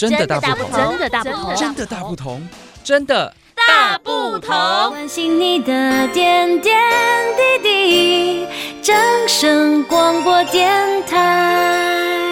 [0.00, 2.48] 真的大不同，真的大不同，真的大不同，
[2.82, 4.50] 真的大不同。
[4.88, 6.74] 关心你的点点
[7.36, 8.46] 滴滴，
[8.80, 8.96] 掌
[9.28, 12.26] 声广播电台。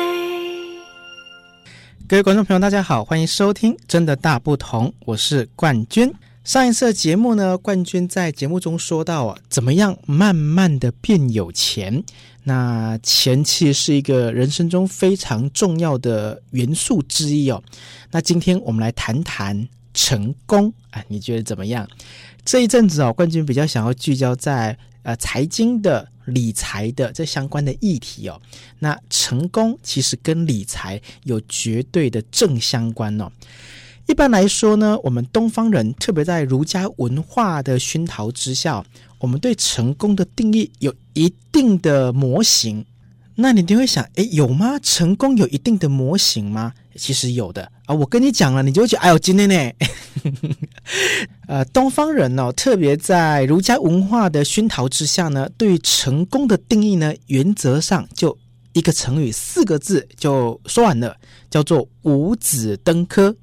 [2.08, 6.10] 各位观众朋友，大家好，欢迎收听《真的大不同》，我是冠军。
[6.44, 12.02] 上一次的节目呢，冠军在节目中说到啊，怎么样慢慢的变有钱？
[12.48, 17.62] 那钱其实是一个人生中非常重要的元素之一哦。
[18.10, 21.86] 那今天我们来谈谈成功啊，你觉得怎么样？
[22.46, 28.40] 这一阵子哦，冠军比较想要聚焦在呃财经的、理财的这相关的议题哦。
[28.78, 33.30] 那成功其实跟理财有绝对的正相关哦。
[34.06, 38.82] 一般来说呢，我们东方人特别在儒家文化的熏陶之下，
[39.18, 42.84] 我们对成功的定义有一定的模型。
[43.40, 44.78] 那你就会想，诶，有吗？
[44.82, 46.72] 成功有一定的模型吗？
[46.96, 47.94] 其实有的啊。
[47.94, 49.72] 我跟你讲了，你就觉得，哎呦，今天呢，
[51.46, 58.36] 呃，东方人呢、哦，特别在儒家文化的熏陶之下呢，对于成功的定义呢，原则上就
[58.72, 61.16] 一个成语四个字就说完了，
[61.48, 63.36] 叫做五子登科。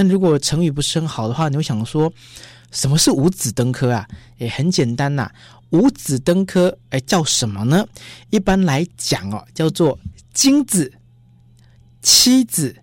[0.00, 2.12] 那如果成语不是很好的话，你会想说，
[2.70, 4.06] 什么是五子登科啊？
[4.36, 5.28] 也很简单呐、
[5.70, 7.84] 五子登科，哎，叫什么呢？
[8.30, 9.98] 一般来讲哦，叫做
[10.32, 10.92] 金子、
[12.00, 12.76] 妻子、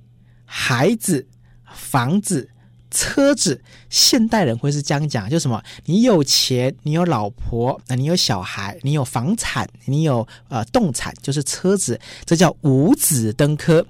[0.43, 1.25] 孩子、
[1.73, 2.49] 房子、
[2.91, 3.63] 车子。
[3.89, 5.63] 现代人会是这样讲，就什么？
[5.85, 13.85] 你有钱，你有老婆，那你有小孩，你有房产，你有呃动产，就是车子，这叫五子登科。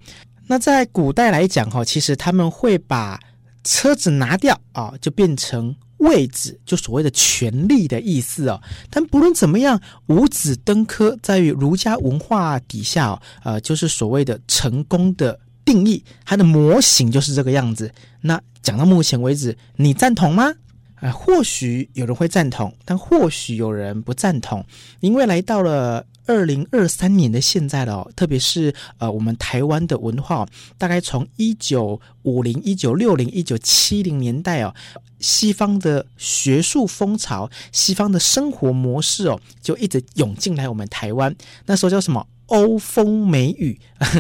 [0.48, 3.20] 那在古代来讲哈，其实他们会把
[3.64, 8.62] 车子拿掉啊，就变成位置，就所谓的权力的意思哦。
[8.90, 17.92] 但不论怎么样，五子登科在于儒家文化底下，呃，就是所谓的成功的定义，它的模型就是这个样子。
[18.22, 20.54] 那讲到目前为止，你赞同吗？
[21.02, 24.64] 呃，或许有人会赞同，但或许有人不赞同，
[25.00, 26.06] 因为来到了。
[26.26, 30.48] 二零二三年的现在了哦，特别是呃，我们台湾的文化，
[30.78, 34.74] 大概从一九五零、一九六零、一九七零年代哦，
[35.20, 41.36] 西方的学术风潮、西方的生活模式哦，就一直涌进来我们台湾。
[41.66, 43.80] 那时候叫什么“欧风美雨”，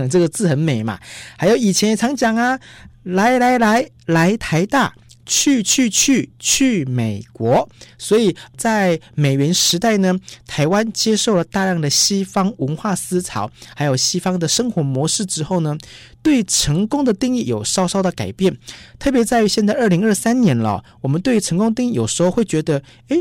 [0.09, 0.99] 这个字很美嘛。
[1.37, 2.59] 还有以前也常讲啊
[3.03, 4.93] ，“来来来，来台大”。
[5.25, 10.15] 去去去去美国，所以在美元时代呢，
[10.45, 15.75] 台湾接受了大量的西方文化思潮，还有西方的生活模式之后呢，
[16.21, 18.55] 对成功的定义有稍稍的改变。
[18.99, 23.17] 特别在于现在二零二三年了，我们对成功定义有时候会觉得，诶，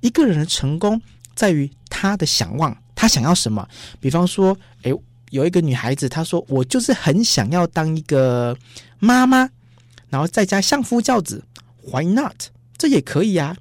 [0.00, 1.00] 一个人的成功
[1.34, 3.66] 在于他的想望，他想要什么？
[4.00, 4.92] 比方说，诶，
[5.30, 8.56] 有一个女孩子，她说，我就是很想要当一个
[8.98, 9.48] 妈妈。
[10.14, 11.42] 然后在家相夫教子
[11.90, 12.36] ，Why not？
[12.78, 13.56] 这也可以啊。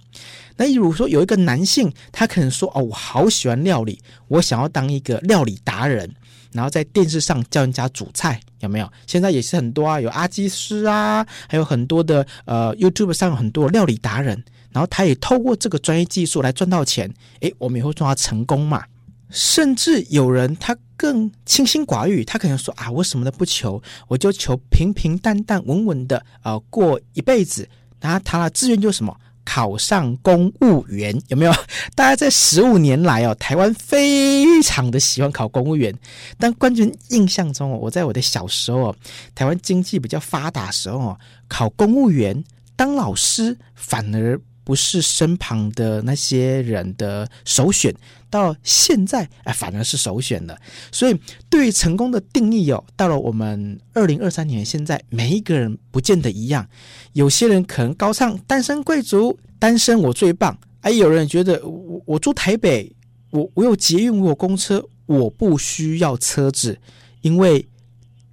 [0.56, 6.14] 那例如说有一个男性，他可能说：“哦，我好喜欢料理，我想要当一个料理达人。”
[6.54, 8.88] 然后在电视上教人家煮菜，有没有？
[9.08, 14.44] 现在也是很多啊，有阿基师啊，还有很多的呃 YouTube 上有很多料理达人。
[14.72, 17.12] 然后他也透过这个专业技术来赚到钱。
[17.40, 18.84] 诶，我们也会说他成功嘛。
[19.32, 27.68] 甚至有人他更清心寡欲，他可能说啊，我什么都不求，我就求平平淡淡、稳稳的呃过一辈子。
[28.00, 29.14] 然后他的志愿就是什么？
[29.44, 31.52] 考上公务员，有没有？
[31.94, 35.94] 大家在十五年来哦，台湾非常的喜欢考公务员。
[36.38, 38.96] 但冠军印象中，我在我的小时候哦，
[39.36, 41.20] 台湾经济比较发达的时候哦，
[41.50, 42.42] 考公务员
[42.78, 47.94] 当老师反而不是身旁的那些人的首选。
[48.30, 50.58] 到现在，哎，反而是首选了。
[50.92, 51.16] 所以，
[51.52, 56.68] 对于成功的定义哦，到了我们二零二三年现在，每一个人不见得一样。
[57.12, 60.58] 有些人可能高唱单身贵族，单身我最棒。
[60.82, 62.92] 哎，有人觉得我我住台北，
[63.30, 66.76] 我我有捷运，我有公车，我不需要车子，
[67.22, 67.64] 因为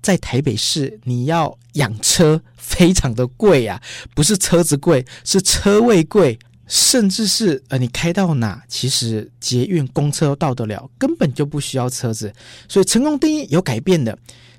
[0.02, 3.80] 在台北市你要养车非常的贵啊，
[4.14, 6.38] 不是车子贵，是车位贵。
[6.72, 12.32] 甚至是呃，你开到哪，其实捷运、公车都到得了，根本就不需要车子。
[12.68, 14.16] 所以成功定义有改变的，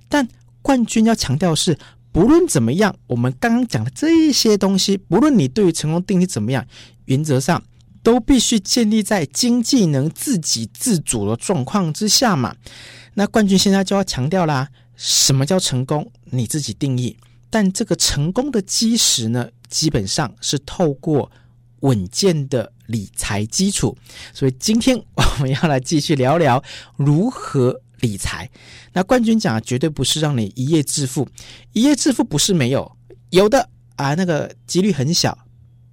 [0.10, 0.28] 但
[0.62, 1.78] 冠军要强调是，
[2.12, 6.68] 不论怎么样，我们刚刚讲的这些东西，不论你对于成功定义怎么样，
[7.06, 7.64] 原则上
[8.04, 12.54] 都必须建立在经济能自给自足的状况之下嘛。
[13.14, 16.12] 那冠军现在就要强调啦，什么叫成功？
[16.26, 17.18] 你自己定义。
[17.50, 21.32] 但这个成功的基石呢，基本上是透过。
[21.82, 23.98] 稳健的理财基础，
[24.36, 26.64] 所以今天我们要来继续聊聊
[26.96, 28.48] 如何理财。
[28.94, 31.28] 那冠军奖绝对不是让你一夜致富，
[31.74, 32.96] 一夜致富不是没有，
[33.32, 35.36] 有的啊，那个几率很小，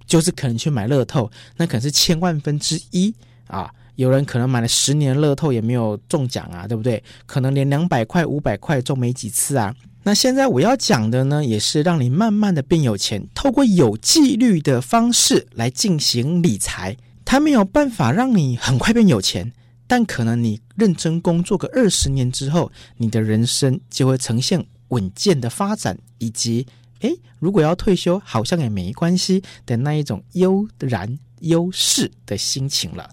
[0.05, 3.11] 就是可能去买乐透，那可能是千万分之一
[3.47, 3.73] 啊。
[3.99, 7.03] 有人可能买了十年乐透也没有中奖啊，对不对？
[7.25, 9.75] 可能连两百块、五百块中没几次啊。
[10.03, 16.95] 那现在我要讲的呢，也是让你慢慢的变有钱，透过有纪律的方式来进行理财。
[17.25, 19.51] 它没有办法让你很快变有钱，
[19.85, 26.65] 但可能你认真工作个二十年之后，你的人生就会呈现稳健的发展，以及
[27.01, 33.09] 诶，如果要退休，好像也没关系的那一种悠然悠适的心情了。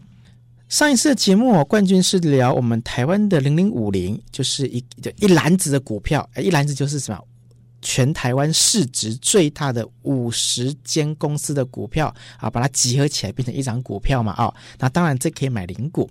[0.68, 7.20] 上一次的节目，冠军是聊我们台湾的零零五零，就是一就一篮子的股票，一篮子就是什么？
[7.82, 14.34] 全台湾市值最大的五十间公司的股票啊，把它集合起来变成一张股票嘛？
[14.36, 16.10] 哦，那当然这可以买零股。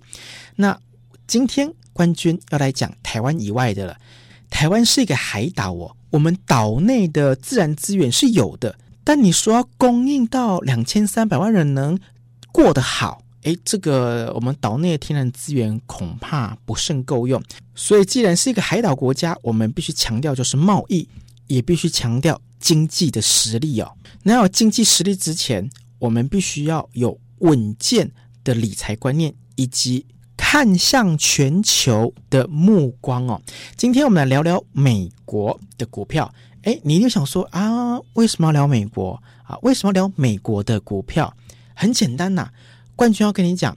[0.54, 0.78] 那
[1.26, 3.94] 今天冠军要来讲台湾以外的了。
[4.48, 8.74] 台湾是一个海岛哦，我们岛内的自然资源是有的，
[9.04, 11.98] 但你说要供应到两千三百万人能
[12.52, 13.22] 过得好？
[13.46, 17.40] 诶，这个我们岛内的天然资源恐怕不甚够用，
[17.76, 21.08] 所以既然是一个海岛国家，我们必须强调就是贸易，
[21.46, 23.92] 也必须强调经济的实力哦。
[24.24, 25.70] 那有经济实力之前，
[26.00, 28.10] 我们必须要有稳健
[28.42, 30.04] 的理财观念，以及
[30.36, 33.40] 看向全球的目光哦。
[33.76, 36.34] 今天我们来聊聊美国的股票。
[36.62, 39.56] 诶，你就想说啊，为什么要聊美国啊？
[39.62, 41.32] 为什么要聊美国的股票？
[41.78, 42.50] 很简单呐、
[42.96, 43.76] 冠军要跟你讲，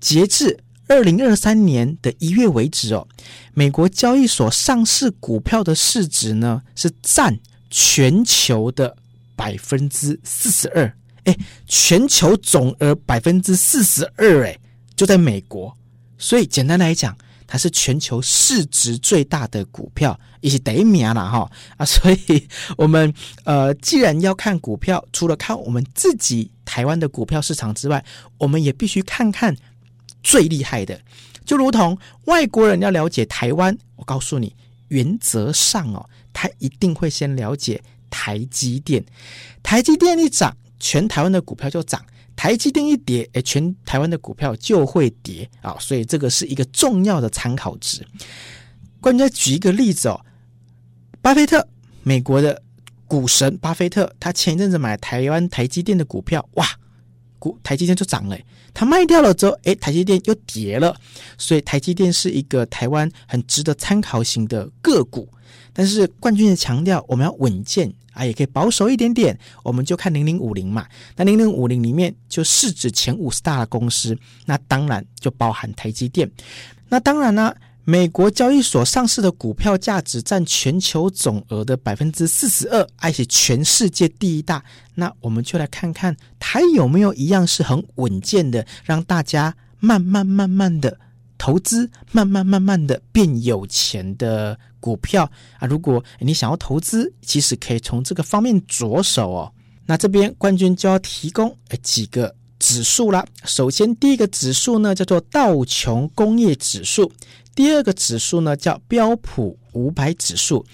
[0.00, 0.58] 截至
[0.88, 3.06] 二零二三年的一月为止哦，
[3.52, 7.38] 美国交易所上市股票的市值呢是占
[7.70, 8.96] 全球的
[9.36, 14.58] 百分之四十二，哎，全球总额百分之四十二，哎，
[14.96, 15.76] 就在美国。
[16.16, 21.84] 所以简单来讲，它是全球市值最大的股票，也是第一名了哈啊。
[21.86, 23.12] 所以我们
[23.44, 26.50] 呃，既然要看股票，除了看我们自己。
[26.66, 28.02] 台湾的股票市场之外，
[28.38, 29.54] 我们也必须看看
[30.22, 30.98] 最厉害的。
[31.44, 34.56] 就如同外国人要了解台湾，我告诉你，
[34.88, 39.04] 原则上哦，他一定会先了解台积电。
[39.62, 42.00] 台积电一涨，全台湾的股票就涨；
[42.36, 45.76] 台积电一跌，哎，全台湾的股票就会跌啊。
[45.78, 48.06] 所以这个是一个重要的参考值。
[49.00, 50.20] 关键举一个例子哦，
[51.20, 51.66] 巴菲特，
[52.02, 52.62] 美国的。
[53.06, 56.66] 股神巴菲特，他前一阵子买台湾台积电的股票，哇，
[57.62, 58.38] 台积电就涨了。
[58.72, 60.94] 它卖掉了之后，诶，台积电又跌了。
[61.38, 65.28] 所以台积电是一个台湾很值得参考型的个股。
[65.72, 69.38] 但是冠军也强调，我们要稳健啊，也可以保守一点点。
[69.62, 70.86] 我们就看零零五零嘛。
[71.16, 76.30] 那零零五零里面就市值前五十大的公司，那当然就包含台积电。
[76.88, 77.54] 那当然呢。
[77.86, 84.64] 美国交易所上市的股票价值占全球总额的百分之四十二，而且全世界第一大。
[84.94, 90.98] 那我们就来看看它有没有一样是很稳健的，让大家慢慢慢慢的
[91.36, 95.66] 投资，慢慢慢慢的变有钱的股票啊！
[95.66, 99.52] 如果你想要投资，其实可以从这个方面着手哦。
[99.84, 103.24] 那这边冠军就要提供诶几个指数啦。
[103.44, 107.10] 首先，第一个指数呢叫做道琼工业指数。
[107.54, 110.66] 第二个指数呢叫标普五百指数，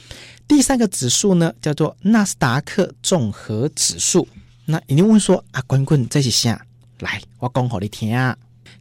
[0.49, 4.27] 第三个指数呢叫做纳斯达克综合指数。
[4.65, 6.65] 那你问说啊，冠军这些啥？
[7.01, 8.37] 来，我讲给你听啊。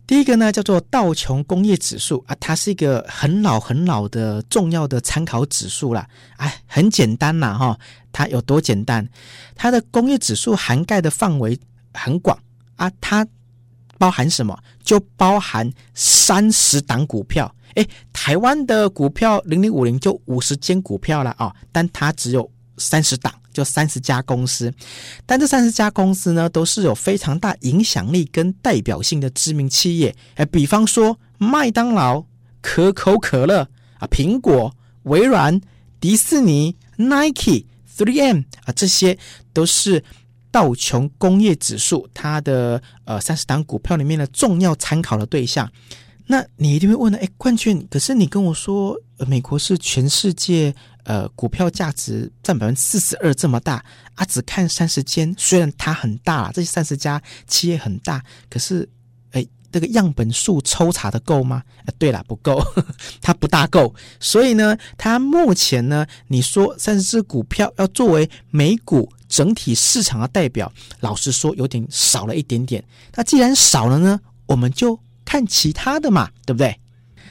[0.06, 6.08] 第一个呢叫做道琼工业指数啊，它是一个很老很老的重要的参考指数啦。
[6.38, 7.79] 哎，很简单呐哈，
[8.12, 9.08] 它有多简单？
[9.56, 11.60] 它的工业指数涵盖的范围
[11.94, 12.38] 很广
[12.79, 13.27] 啊，它
[13.98, 14.57] 包含什么？
[14.83, 17.53] 就包含三十档股票。
[17.75, 24.74] 哎，台湾的股票零零五零就五十间股票了啊、但它只有三十档，就三十家公司。
[25.25, 30.15] 但这三十家公司呢，都是有非常大影响力跟代表性的知名企业。
[30.36, 32.24] 哎，比方说麦当劳、
[32.62, 33.67] 可口可乐
[34.00, 35.59] 啊、苹果、微软、
[36.00, 37.65] 迪士尼、Nike、
[37.98, 39.17] 3M 啊，这些
[39.53, 40.03] 都是
[40.51, 45.70] 道琼工业指数它的呃三十档股票里面的重要参考的对象。
[46.32, 48.96] 那你一定会问了，哎，冠军，可是你跟我说，
[49.27, 50.72] 美国是全世界
[51.03, 58.88] 呃股票价值占百分之四十二这么大啊，只看三十间，虽然它很大，这三十家企业很大，可是，
[59.32, 61.63] 哎，这个样本数抽查的够吗？
[61.86, 62.63] 啊，对了，不够，
[63.24, 70.69] 它不大够，所以呢，它目前呢，你说三十只股票要作为美股整体市场的代表，
[71.00, 72.83] 老实说有点少了一点点。
[73.15, 75.00] 那既然少了呢，我们就。
[75.25, 76.75] 看其他的嘛，对不对？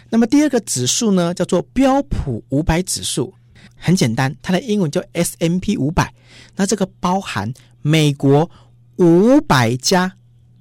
[0.09, 3.35] 那么第二个指数呢，叫做标普五百指数，
[3.75, 6.15] 很简单，它的英文叫 S&P 五百。
[6.55, 7.53] 那这个包含
[7.83, 8.49] 美国
[8.99, 10.15] 五百家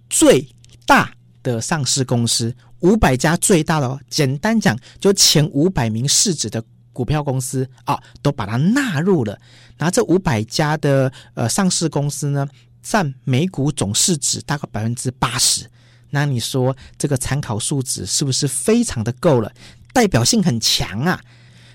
[0.10, 0.50] 最
[0.88, 1.14] 大
[1.44, 6.64] 的上市公司，五百家最大的哦，简单讲，就前五百名市值的
[6.98, 9.38] 股票公司啊、都把它纳入了。
[9.78, 12.48] 那这五百家的呃上市公司呢，
[12.82, 15.70] 占美股总市值大概百分之八十。
[16.10, 19.52] 那你说这个参考数值是不是非常的够了？
[19.94, 21.22] 代表性很强啊。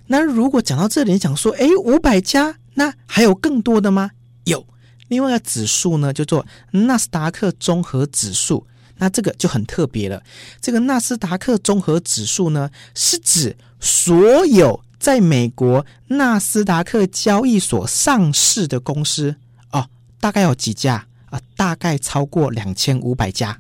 [0.09, 4.11] 那如果讲到这里，讲说，诶，五百家，那还有更多的吗？
[4.45, 4.67] 有，
[5.07, 8.67] 另外一个指数呢，叫做纳斯达克综合指数。
[8.99, 10.23] 那这个就很特别了。
[10.61, 19.35] 这个纳斯达克综合指数呢，是指所有在美国纳斯达克交易所上市的公司
[19.73, 19.85] 哦，
[20.21, 21.41] 大概有几家啊？
[21.57, 23.59] 大概超过两千五百家。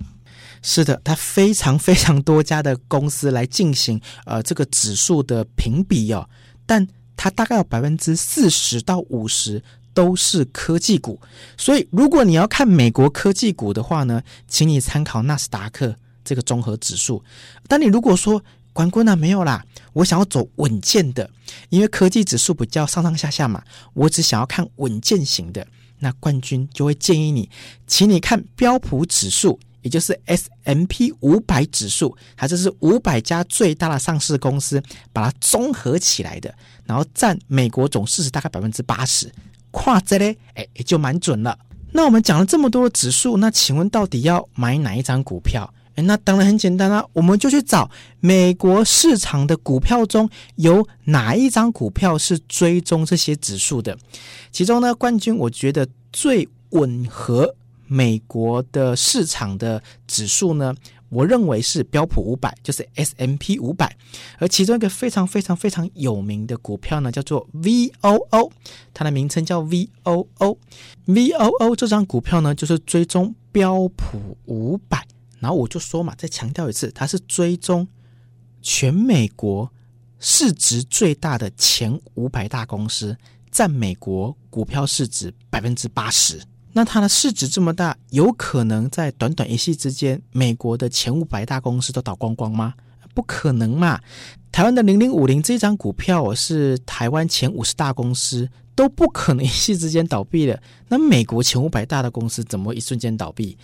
[0.63, 6.31] 是的，它非常 非常多家的公司来进行呃这个指数的评比哦，
[6.65, 9.61] 但它大概有百分之四十到五十
[9.93, 11.21] 都是科技股，
[11.59, 17.21] 所以如果你要看美国科技股的话呢，请你参考纳斯达克这个综合指数。
[17.67, 18.41] 但你如果说
[18.73, 21.29] 关关呢没有啦，我想要走稳健的，
[21.69, 23.63] 因为科技指数比较上上下下嘛，
[23.95, 25.67] 我只想要看稳健型的，
[25.99, 27.49] 那冠军就会建议你，
[27.87, 29.59] 请你看标普指数。
[29.83, 34.81] 也就是 S M P 五百指数，它这是五百家最大的上市公司，
[35.13, 36.55] 把它综合起来的，
[36.87, 39.29] 然后占美国总市值大概百分之八十，
[39.73, 41.59] 跨这嘞，哎，也就蛮准了。
[41.91, 45.69] 那我们讲了这么多的指数，那请问到底要买哪一张股票？
[45.95, 53.97] 哎，那当然很简单啊，我们就去找美国市场的股票中有哪一张股票是追踪这些指数的。
[54.51, 57.55] 其中呢，冠军我觉得最吻合。
[57.89, 60.75] 美国的市场的指数呢，
[61.11, 63.95] 我认为是标普五百，就是 S M P 五百。
[64.39, 68.51] 而其中一个非常非常非常有名的股票呢，叫做 VOO，
[68.95, 70.57] 它的名称叫 VOO。
[71.07, 75.07] VOO 这张股票呢，就是追踪标普五百。
[75.43, 77.87] 然后我就说嘛，再强调一次，它是追踪
[78.63, 79.69] 全美国
[80.21, 83.17] 市值最大的前五百大公司，
[83.51, 86.41] 占美国股票市值百分之八十。
[86.73, 92.75] 那它的市值这么大，有可能在短短一夕之间，美国的前五百大公司都倒光光吗？
[93.15, 94.01] 不可能嘛！
[94.51, 100.63] 台湾的零零五零这张股票，是台湾前五十大公司都不可能一夕之间倒闭的。
[100.89, 103.59] 那美国前五百大的公司怎么一瞬间倒闭？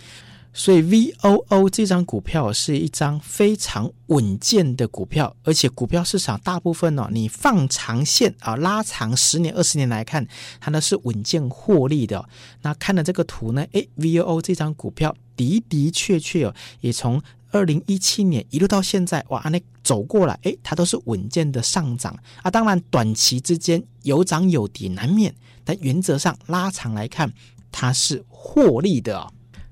[0.51, 10.27] 所以 VOO 这张股票是一张非常稳健的股票，而且股票市场大部分呢、哦，你放长线啊，拉长十年、二十年来看，
[10.59, 12.27] 它呢是稳健获利的、
[12.63, 22.51] 那看了这个图呢，诶 VOO 这张股票的的确确哦，也从二零一七年一路到现在，哇，那走过来，诶，它都是稳健的上涨啊。
[22.51, 27.31] 当然，短期之间有涨有跌难免，但原则上拉长来看，
[27.71, 29.31] 它是获利的、哦。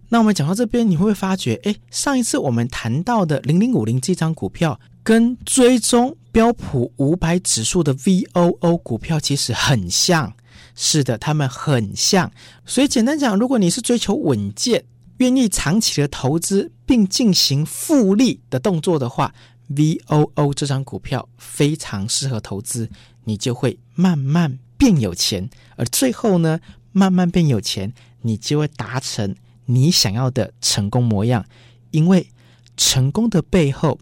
[0.10, 10.34] 那我们讲到这边，你会不会发觉，哎，上一次我们谈到的零零五零这张股票，跟追踪标普五百指数的 VOO 股票其实很像。
[10.76, 12.32] 是的，它们很像。
[12.66, 14.86] 所以简单讲，如果你是追求稳健、
[15.18, 19.34] 愿意长期的投资，并进行复利的动作的话
[19.72, 22.90] ，VOO 这张股票非常适合投资，
[23.26, 25.50] 你就会慢慢变有钱。
[25.76, 26.60] 而最后呢，
[26.92, 29.36] 慢慢变有钱，你就会达成。
[29.68, 31.46] 你想要的成功模样，
[31.92, 32.28] 因为
[32.76, 34.00] 成功的背后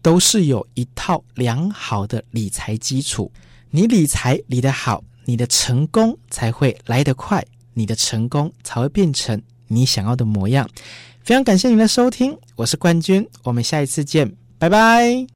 [0.00, 3.32] 都是有一套良好的理财基础。
[3.70, 7.44] 你理财理得好，你的成功才会来得快，
[7.74, 10.68] 你的成功才会变成你想要的模样。
[11.22, 15.35] 非常感谢您的收听，我是冠军，我们下一次见，拜拜。